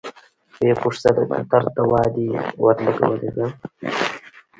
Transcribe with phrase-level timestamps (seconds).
[0.59, 2.27] ويې پوښتله د درد دوا دې
[2.63, 3.45] ورلګولې ده.